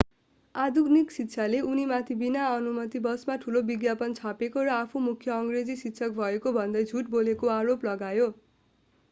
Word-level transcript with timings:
आधुनिक 0.55 1.11
शिक्षाले 1.11 1.59
उनीमाथि 1.65 2.15
बिना 2.21 2.45
अनुमति 2.53 3.01
बसमा 3.01 3.35
ठूला 3.43 3.61
विज्ञापन 3.67 4.17
छापेको 4.21 4.65
र 4.65 4.73
आफू 4.77 5.03
मुख्य 5.03 5.35
अंग्रेजी 5.35 5.77
शिक्षक 5.83 6.19
भएको 6.19 6.57
भन्दै 6.59 6.85
झूट 6.85 7.15
बोलेको 7.15 7.55
आरोप 7.59 7.89
लगायो 7.91 8.29